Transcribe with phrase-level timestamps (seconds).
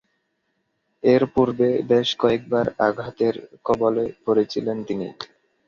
[1.03, 3.35] এরপূর্বে বেশ কয়েকবার আঘাতের
[3.65, 5.07] কবলে পড়েছিলেন তিনি।